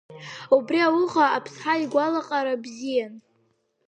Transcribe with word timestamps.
Убри 0.55 0.79
ауха 0.87 1.25
Аԥсҳа 1.37 1.73
игәалаҟара 1.81 2.61
бзиан. 2.63 3.13